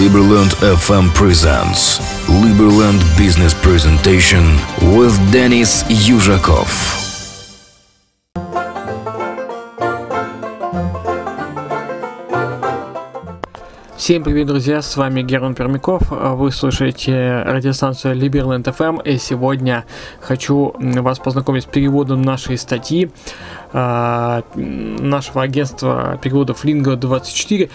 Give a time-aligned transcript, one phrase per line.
[0.00, 4.56] Liberland FM presents Liberland Business Presentation
[4.96, 6.70] with Denis Yuzhakov.
[13.98, 14.80] Всем привет, друзья!
[14.80, 16.02] С вами Герман Пермяков.
[16.10, 19.04] Вы слушаете радиостанцию Liberland FM.
[19.04, 19.84] И сегодня
[20.20, 23.10] хочу вас познакомить с переводом нашей статьи
[23.74, 27.68] э, нашего агентства переводов Lingo 24.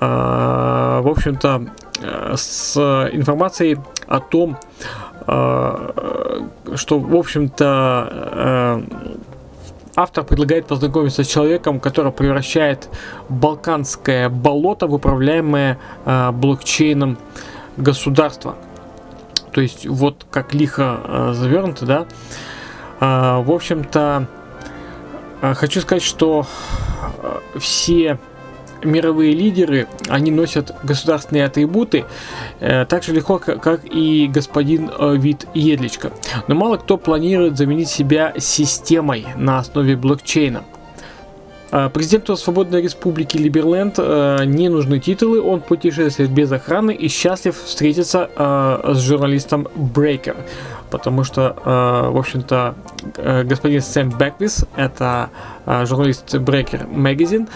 [0.00, 1.66] Э, в общем-то,
[2.36, 2.76] с
[3.12, 4.58] информацией о том,
[5.26, 6.42] э,
[6.74, 8.82] что, в общем-то, э,
[9.96, 12.88] автор предлагает познакомиться с человеком, который превращает
[13.28, 17.18] балканское болото в управляемое э, блокчейном
[17.76, 18.56] государство.
[19.52, 22.06] То есть вот как лихо э, завернуто, да.
[23.00, 24.26] Э, в общем-то,
[25.40, 26.46] э, хочу сказать, что
[27.22, 28.18] э, все
[28.86, 32.04] мировые лидеры, они носят государственные атрибуты
[32.60, 36.12] э, так же легко, как, как и господин э, Вит Едличко.
[36.48, 40.64] Но мало кто планирует заменить себя системой на основе блокчейна.
[41.72, 47.56] Э, президенту Свободной Республики Либерленд э, не нужны титулы, он путешествует без охраны и счастлив
[47.56, 50.36] встретиться э, с журналистом Брейкер.
[50.90, 52.76] Потому что, э, в общем-то,
[53.44, 55.30] господин Сэм Бэквис, это
[55.66, 57.48] журналист Breaker Magazine,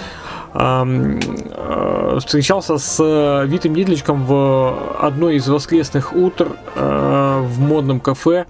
[2.19, 8.47] встречался с э, Витом Недличком в одной из воскресных утр э, в модном кафе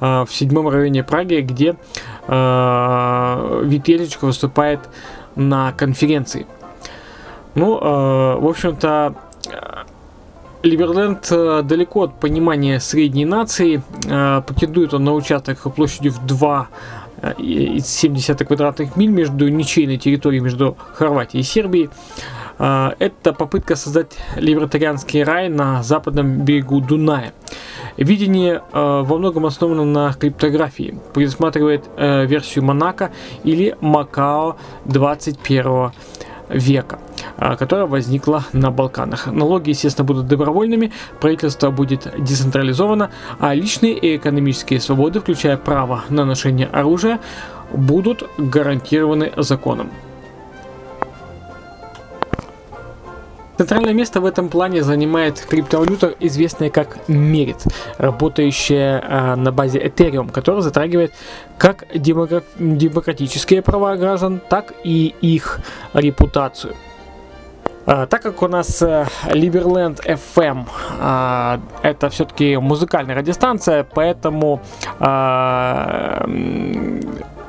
[0.00, 1.76] в седьмом районе Праги, где
[2.26, 4.80] Вит Недличек выступает
[5.36, 6.46] на конференции.
[7.54, 9.14] Ну, в общем-то,
[10.62, 11.28] Ливерленд
[11.66, 13.82] далеко от понимания средней нации.
[14.02, 16.68] Претендует он на участок площадью в 2
[17.38, 21.90] 70 квадратных миль между ничейной территорией между Хорватией и Сербией.
[22.58, 27.32] А, это попытка создать либертарианский рай на западном берегу Дуная.
[27.96, 33.12] Видение э, во многом основано на криптографии, предусматривает э, версию Монако
[33.44, 35.92] или Макао 21
[36.48, 39.26] века, а, которая возникла на Балканах.
[39.26, 46.24] Налоги, естественно, будут добровольными, правительство будет децентрализовано, а личные и экономические свободы, включая право на
[46.24, 47.20] ношение оружия,
[47.72, 49.90] будут гарантированы законом.
[53.56, 57.64] Центральное место в этом плане занимает криптовалюта, известная как Merit,
[57.98, 61.12] работающая э, на базе Ethereum, которая затрагивает
[61.56, 65.60] как демократические права граждан, так и их
[65.92, 66.74] репутацию.
[67.86, 70.66] Uh, так как у нас uh, Liberland FM
[70.98, 74.62] uh, это все-таки музыкальная радиостанция, поэтому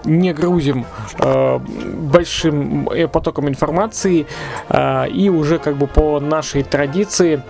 [0.06, 0.86] не грузим
[1.20, 4.26] э, большим э, потоком информации
[4.70, 7.42] э, и уже как бы по нашей традиции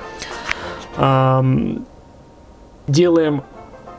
[0.98, 1.44] э,
[2.88, 3.44] делаем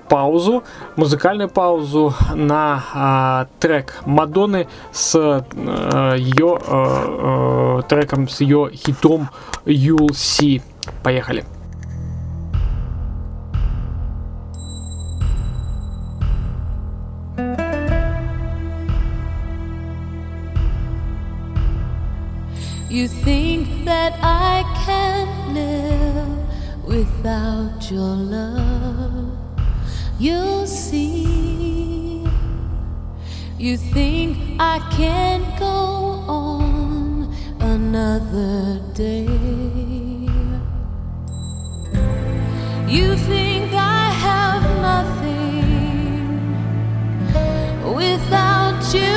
[0.09, 0.65] паузу,
[0.97, 9.29] музыкальную паузу на э, трек Мадонны с э, ее э, э, треком, с ее хитом
[9.65, 10.63] You'll See.
[11.03, 11.45] Поехали.
[22.89, 28.76] You think that I can live without your love.
[30.19, 32.27] You'll see.
[33.59, 39.27] You think I can go on another day.
[42.89, 46.39] You think I have nothing
[47.95, 49.17] without you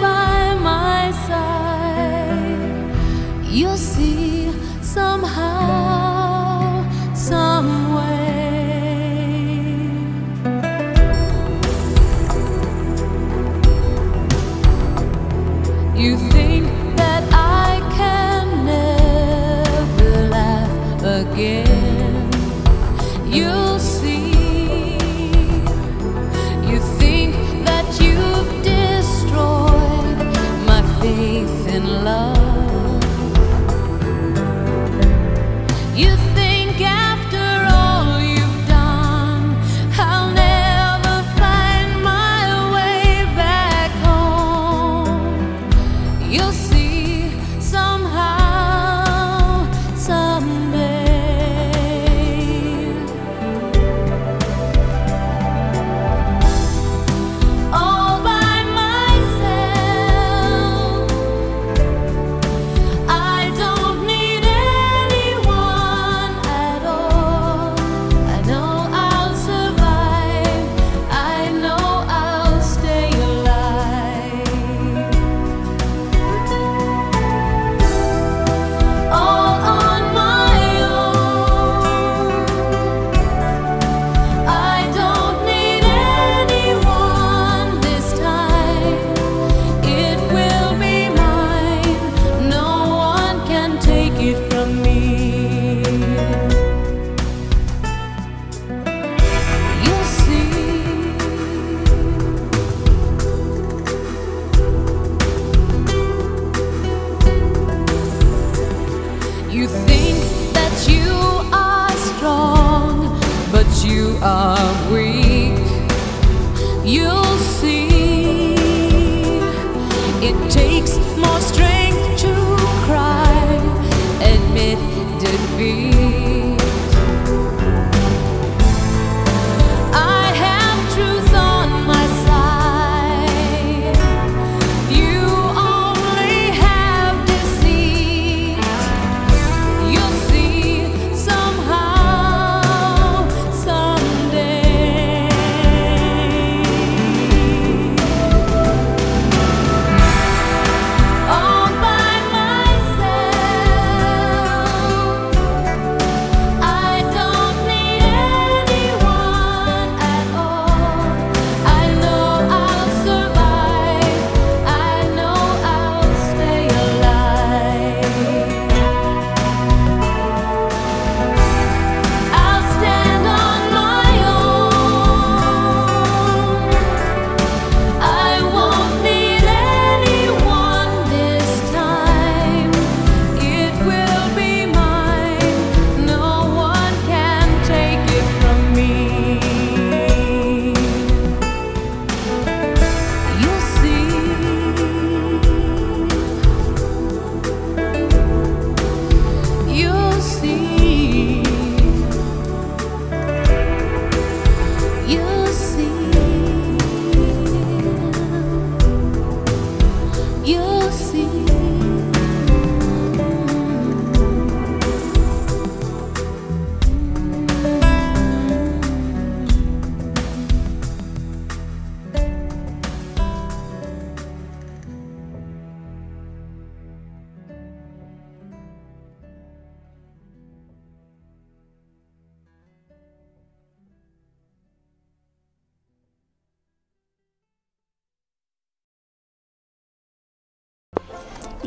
[0.00, 2.90] by my side.
[3.50, 4.52] You'll see
[4.82, 5.35] somehow,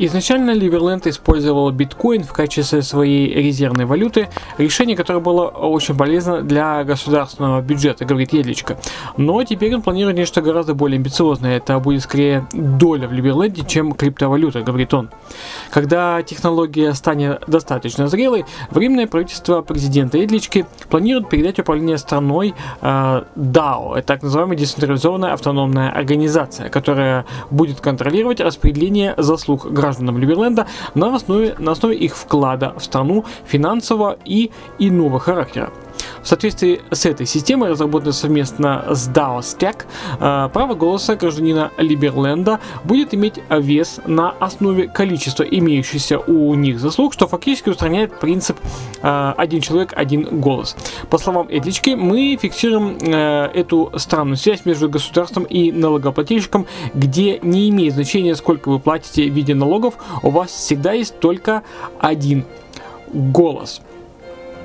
[0.02, 6.82] Изначально Ливерленд использовал биткоин в качестве своей резервной валюты, решение, которое было очень полезно для
[6.84, 8.78] государственного бюджета, говорит Едличко.
[9.18, 11.58] Но теперь он планирует нечто гораздо более амбициозное.
[11.58, 15.10] Это будет скорее доля в Ливерленде, чем криптовалюта, говорит он.
[15.70, 24.00] Когда технология станет достаточно зрелой, временное правительство президента Едлички планирует передать управление страной э, DAO,
[24.00, 31.72] так называемая децентрализованная автономная организация, которая будет контролировать распределение заслуг гражданам Ливерленда на основе, на
[31.72, 35.70] основе их вклада в страну финансового и иного характера.
[36.22, 39.84] В соответствии с этой системой, разработанной совместно с DAO Stack,
[40.18, 47.14] э, право голоса гражданина Либерленда будет иметь вес на основе количества имеющихся у них заслуг,
[47.14, 48.58] что фактически устраняет принцип
[49.02, 50.76] э, «один человек, один голос».
[51.08, 57.70] По словам Эдлички, мы фиксируем э, эту странную связь между государством и налогоплательщиком, где не
[57.70, 61.62] имеет значения, сколько вы платите в виде налогов, у вас всегда есть только
[61.98, 62.44] один
[63.12, 63.80] голос.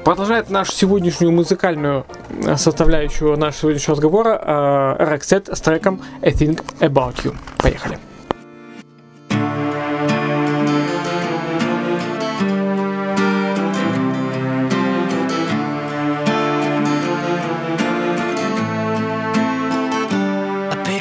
[0.06, 6.64] Продолжает нашу сегодняшнюю музыкальную э, составляющую нашего сегодняшнего разговора э, Роксет с треком I Think
[6.80, 7.36] About You.
[7.58, 7.98] Поехали.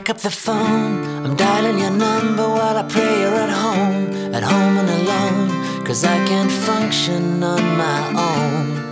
[0.07, 4.79] Up the phone, I'm dialing your number while I pray you're at home, at home
[4.79, 8.84] and alone, cause I can't function on my own.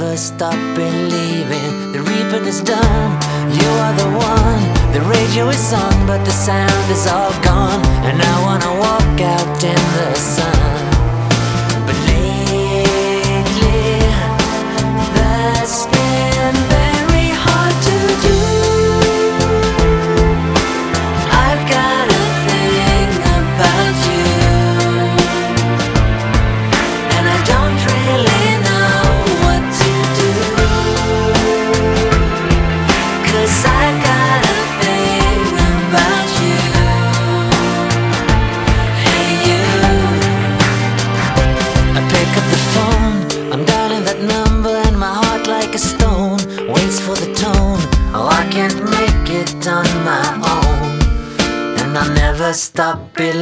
[0.00, 3.10] Never stop believing the reaping is done.
[3.52, 7.84] You are the one, the radio is on, but the sound is all gone.
[8.08, 10.79] And I wanna walk out in the sun.
[52.70, 53.39] stop it.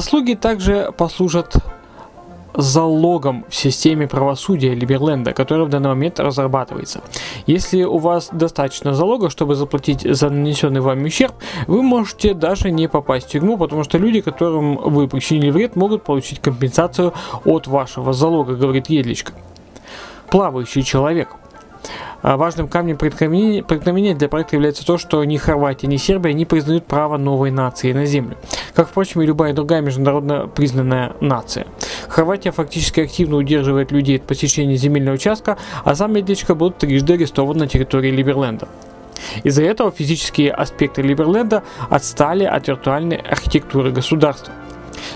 [0.00, 1.56] Заслуги также послужат
[2.54, 7.02] залогом в системе правосудия Либерленда, которая в данный момент разрабатывается.
[7.44, 11.34] Если у вас достаточно залога, чтобы заплатить за нанесенный вами ущерб,
[11.66, 16.02] вы можете даже не попасть в тюрьму, потому что люди, которым вы причинили вред, могут
[16.02, 17.12] получить компенсацию
[17.44, 19.34] от вашего залога, говорит Едличка.
[20.30, 21.28] Плавающий человек.
[22.22, 26.86] А Важным камнем преткновения для проекта является то, что ни Хорватия, ни Сербия не признают
[26.86, 28.36] право новой нации на землю,
[28.74, 31.66] как, впрочем, и любая другая международно признанная нация.
[32.08, 37.56] Хорватия фактически активно удерживает людей от посещения земельного участка, а сам Медличка был трижды арестован
[37.56, 38.68] на территории Либерленда.
[39.44, 44.52] Из-за этого физические аспекты Либерленда отстали от виртуальной архитектуры государства.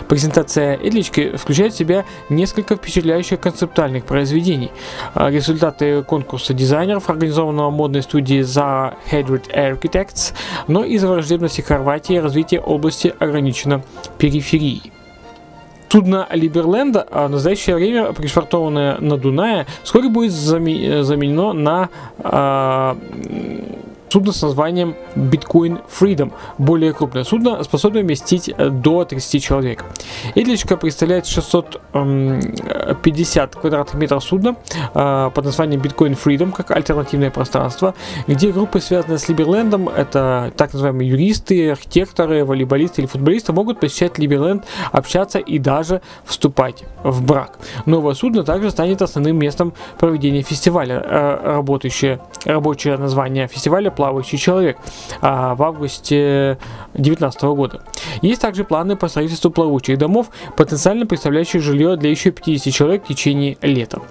[0.09, 4.71] Презентация Эдлички включает в себя несколько впечатляющих концептуальных произведений.
[5.15, 10.35] А, Результаты конкурса дизайнеров, организованного модной студией за Hedred Architects,
[10.69, 13.83] но из-за враждебности Хорватии развитие области ограничено
[14.19, 14.93] периферией.
[15.91, 23.65] Судно Либерленда а в настоящее время пришвартованное на Дунае вскоре будет заме- заменено на м,
[24.15, 29.85] судно с названием Bitcoin Freedom, более крупное судно, способное вместить э, до 30 человек.
[30.37, 34.55] Эдличка представляет 650 квадратных метров судна
[34.95, 37.97] э, под названием Bitcoin Freedom как альтернативное пространство,
[38.29, 44.17] где группы, связанные с Либерлендом, это так называемые юристы, архитекторы, волейболисты или футболисты, могут посещать
[44.19, 47.59] Либерленд, общаться и даже вступать в брак.
[47.85, 54.77] Новое судно также станет основным местом проведения фестиваля, э, работающее, рабочее название фестиваля «Плавающий человек»
[55.23, 56.59] а, в августе
[56.93, 57.81] 2019 года.
[58.21, 60.27] Есть также планы по строительству плавучих домов,
[60.59, 64.03] потенциально представляющих жилье для еще 50 человек в течение лета.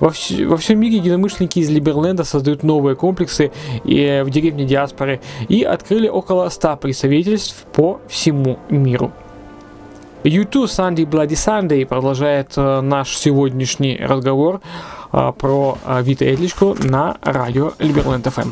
[0.00, 3.52] Во, вс- во всем мире единомышленники из Либерленда создают новые комплексы
[3.84, 9.12] и, в деревне диаспоры и открыли около 100 представительств по всему миру.
[10.24, 14.60] YouTube Sunday Bloody Sunday продолжает э, наш сегодняшний разговор
[15.12, 18.50] э, про э, Вита Эдличку на радио Либерленд ФМ.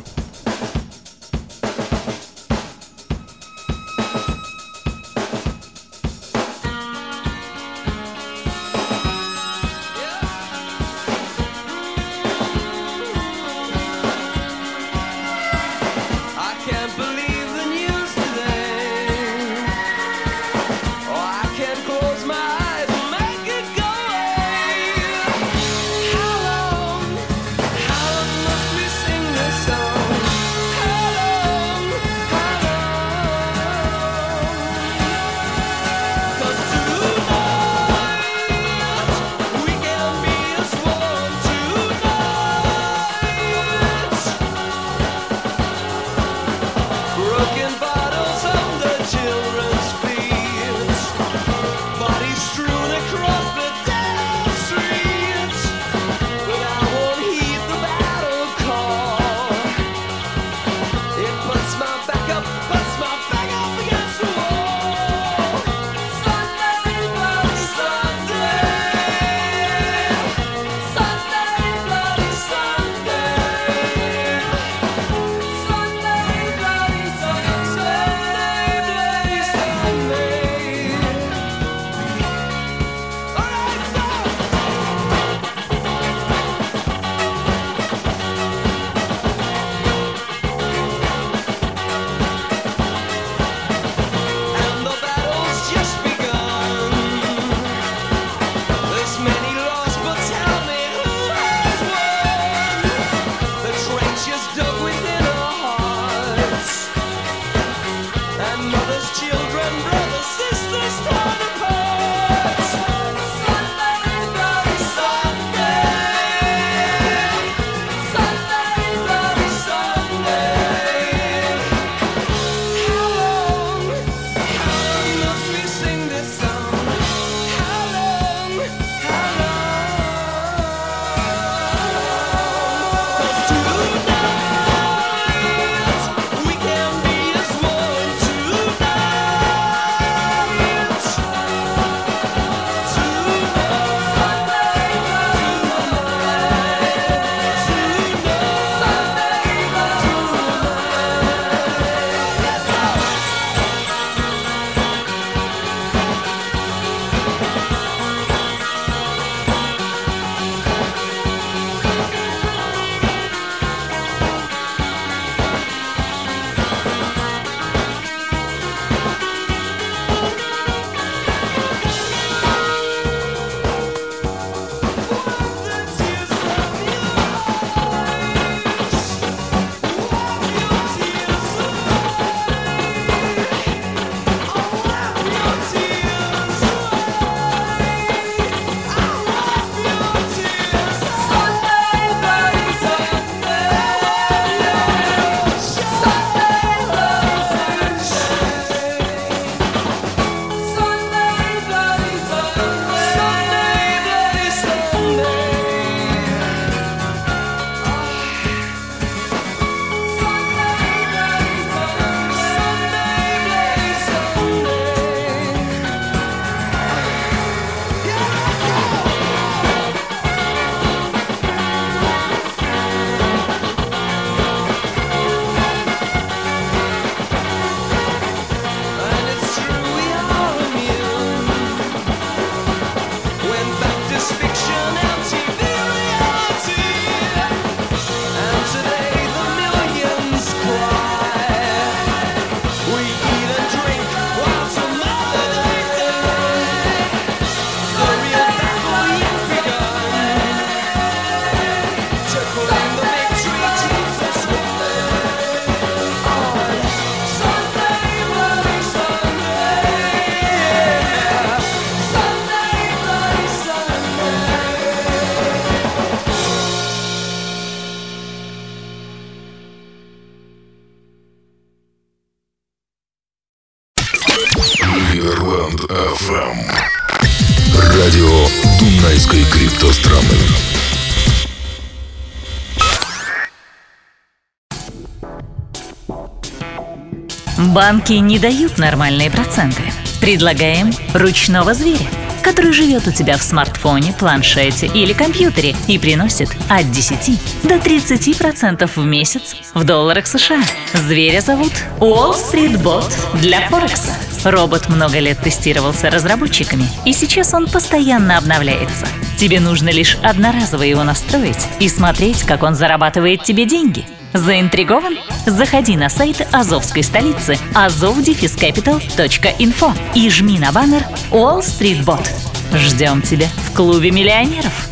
[287.74, 289.82] Банки не дают нормальные проценты.
[290.20, 292.06] Предлагаем ручного зверя,
[292.40, 298.38] который живет у тебя в смартфоне, планшете или компьютере и приносит от 10 до 30%
[298.38, 300.62] процентов в месяц в долларах США.
[300.92, 304.12] Зверя зовут Wall Street Bot для Форекса.
[304.44, 309.08] Робот много лет тестировался разработчиками, и сейчас он постоянно обновляется.
[309.36, 314.06] Тебе нужно лишь одноразово его настроить и смотреть, как он зарабатывает тебе деньги.
[314.34, 315.16] Заинтригован?
[315.46, 322.28] Заходи на сайт Азовской столицы azov-capital.info и жми на баннер Wall Street Bot.
[322.74, 324.88] Ждем тебя в клубе миллионеров.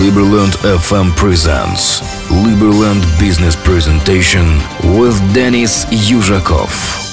[0.00, 7.07] Liberland FM presents Liberland Business Presentation with Denis Южаков.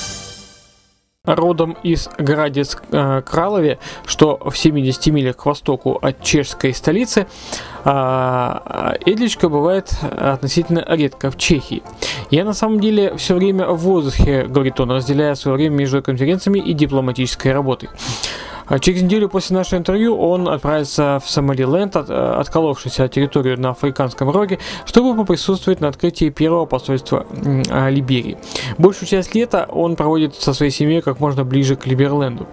[1.25, 7.27] Родом из Градец э, Кралове, что в 70 милях к востоку от чешской столицы,
[7.88, 11.83] а, Эдличка бывает относительно редко в Чехии.
[12.31, 16.59] Я на самом деле все время в воздухе, говорит он, разделяя свое время между конференциями
[16.59, 17.89] и дипломатической работой.
[18.67, 23.71] А Через неделю после нашего интервью он отправится в Сомалиленд, от, э, отколовшийся территорию на
[23.71, 27.25] Африканском роге, чтобы поприсутствовать на открытии первого посольства
[27.69, 28.38] а, Либерии.
[28.78, 32.47] Большую часть лета он проводит со своей семьей как можно ближе к Либерленду.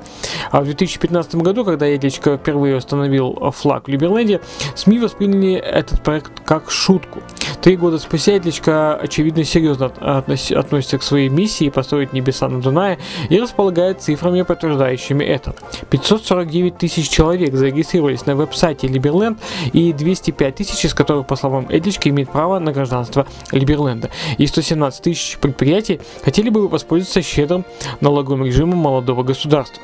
[0.50, 4.40] А в 2015 году, когда Эдличка впервые установил флаг в Либерленде,
[4.74, 7.20] СМИ восприняли этот проект как шутку.
[7.62, 12.60] Три года спустя Эдличка, очевидно, серьезно от- относ- относится к своей миссии построить небеса на
[12.60, 12.98] Дунае
[13.30, 15.54] и располагает цифрами, подтверждающими это.
[15.88, 19.38] 549 тысяч человек зарегистрировались на веб-сайте Либерленд
[19.72, 24.10] и 205 тысяч, из которых, по словам Эдличка, имеют право на гражданство Либерленда.
[24.38, 27.64] И 117 тысяч предприятий хотели бы воспользоваться щедрым
[28.00, 29.80] налоговым режимом молодого государства.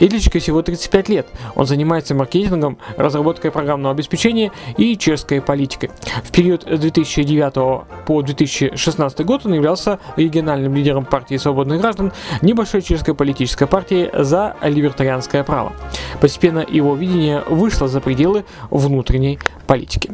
[0.00, 1.26] Эдличке всего 35 лет.
[1.54, 5.90] Он занимается маркетингом, разработкой программного обеспечения и чешской политикой.
[6.24, 12.82] В период с 2009 по 2016 год он являлся региональным лидером партии свободных граждан, небольшой
[12.82, 15.72] чешской политической партии за либертарианское право.
[16.20, 20.10] Постепенно его видение вышло за пределы внутренней политики.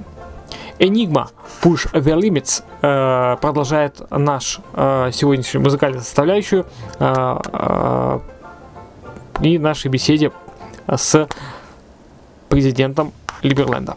[0.79, 1.29] Enigma
[1.63, 6.67] Push the Limits продолжает наш э, сегодняшнюю музыкальную составляющую
[7.01, 8.21] э, э,
[9.39, 10.33] при нашей беседе
[10.89, 11.29] с
[12.49, 13.97] президентом Либерленда.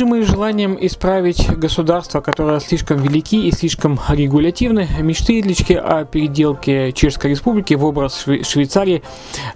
[0.00, 7.32] Движимые желанием исправить государства, которые слишком велики и слишком регулятивны, мечты Идлички о переделке Чешской
[7.32, 9.02] Республики в образ Шве- Швейцарии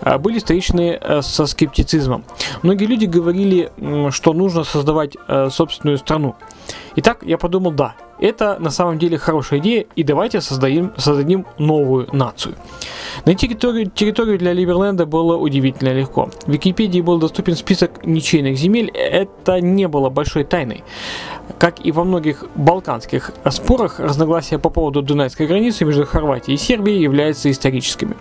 [0.00, 2.24] а, были встречены э, со скептицизмом.
[2.62, 3.72] Многие люди говорили,
[4.10, 6.36] что нужно создавать э, собственную страну.
[6.96, 12.08] Итак, я подумал, да, это на самом деле хорошая идея, и давайте создадим, создадим новую
[12.12, 12.54] нацию.
[13.24, 16.30] Найти территорию, территорию для Либерленда было удивительно легко.
[16.46, 20.84] В Википедии был доступен список ничейных земель, это не было большой тайной.
[21.58, 27.02] Как и во многих балканских спорах, разногласия по поводу Дунайской границы между Хорватией и Сербией
[27.02, 28.16] являются историческими.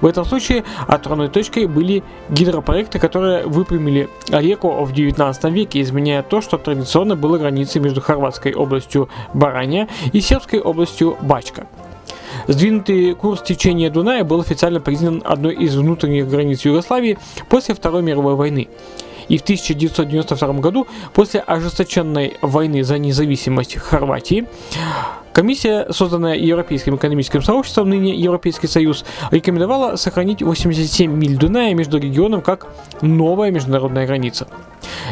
[0.00, 6.40] В этом случае отправной точкой были гидропроекты, которые выпрямили реку в 19 веке, изменяя то,
[6.40, 9.08] что традиционно было границей между хорватской областью
[9.40, 11.66] Барания и сербской областью Бачка.
[12.46, 18.34] Сдвинутый курс течения Дуная был официально признан одной из внутренних границ Югославии после Второй мировой
[18.34, 18.68] войны.
[19.28, 24.46] И в 1992 году, после ожесточенной войны за независимость Хорватии,
[25.32, 32.42] комиссия, созданная Европейским экономическим сообществом, ныне Европейский Союз, рекомендовала сохранить 87 миль Дуная между регионом
[32.42, 32.66] как
[33.02, 34.48] новая международная граница.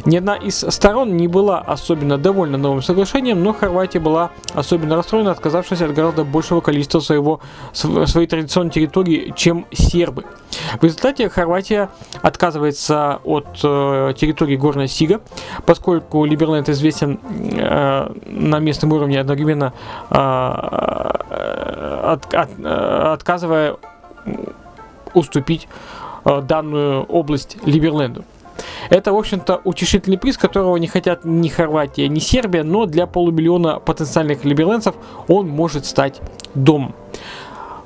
[0.05, 5.31] Ни одна из сторон не была особенно довольна новым соглашением, но Хорватия была особенно расстроена,
[5.33, 7.41] отказавшись от гораздо большего количества своего,
[7.73, 10.25] св- своей традиционной территории, чем сербы.
[10.81, 11.89] В результате Хорватия
[12.23, 15.21] отказывается от э, территории Горной Сига,
[15.67, 19.73] поскольку Либерленд известен э, на местном уровне одновременно
[20.11, 23.77] э, от- от- э, отказывая
[25.15, 25.69] уступить
[26.25, 28.25] э, данную область Либерленду.
[28.91, 33.81] Это, в общем-то, утешительный приз, которого не хотят ни Хорватия, ни Сербия, но для полумиллиона
[33.81, 34.95] потенциальных либерленцев
[35.29, 36.21] он может стать
[36.55, 36.95] домом.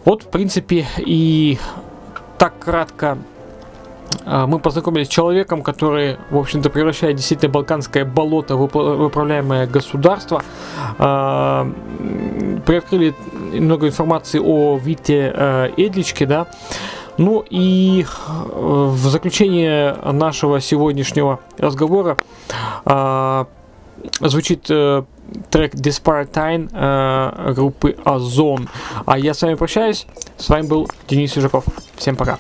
[0.05, 1.59] Вот, в принципе, и
[2.39, 3.19] так кратко
[4.25, 10.43] а, мы познакомились с человеком, который, в общем-то, превращает действительно балканское болото в управляемое государство.
[10.99, 11.71] А,
[12.67, 13.15] Приоткрыли
[13.53, 16.47] много информации о Вите э, Эдличке, да.
[17.19, 22.17] Ну и э, в заключение нашего сегодняшнего разговора
[22.85, 23.47] а,
[24.21, 25.05] звучит э,
[25.51, 28.69] трек Desparatine э, группы Озон.
[29.07, 30.07] А я с вами прощаюсь.
[30.37, 31.65] С вами был Денис Южаков.
[31.97, 32.39] Всем пока.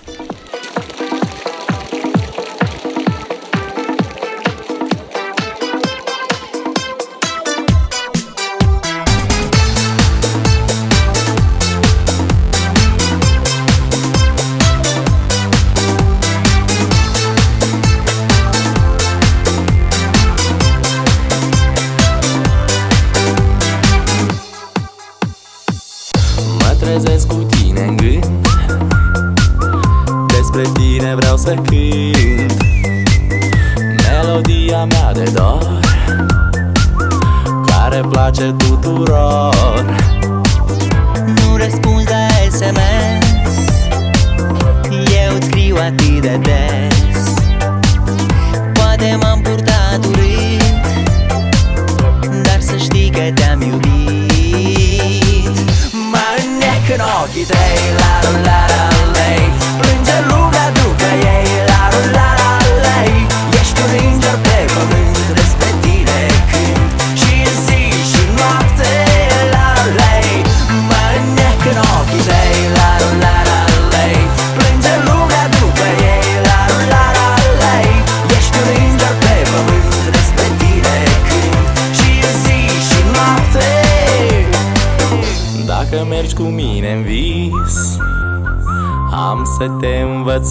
[57.32, 58.71] lucky day, la la la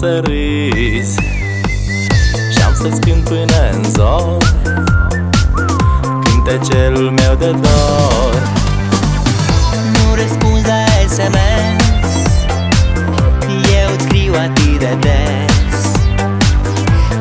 [0.02, 1.16] să râzi.
[2.54, 4.54] Și-am să-ți cânt până în zor
[6.24, 8.34] Cântecelul meu de dor.
[9.92, 11.82] Nu răspunzi la SMS
[13.50, 15.84] Eu îți scriu atât de des.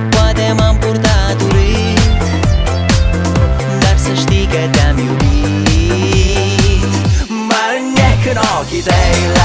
[0.09, 2.21] Poate m-am purtat urât
[3.79, 5.31] Dar să știi că te-am iubit.
[7.27, 9.40] Mă înnec în ochii tăi